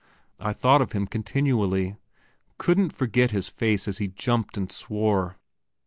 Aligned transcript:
I 0.39 0.51
thought 0.51 0.81
of 0.81 0.93
him 0.93 1.05
continually 1.05 1.95
couldn't 2.57 2.89
forget 2.89 3.29
his 3.29 3.49
face 3.49 3.87
as 3.87 3.99
he 3.99 4.07
jumped 4.07 4.57
and 4.57 4.71
swore. 4.71 5.37